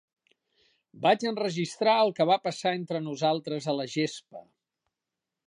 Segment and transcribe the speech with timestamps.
[1.03, 4.45] Vaig enregistrar el que va passar entre nosaltres a la gespa.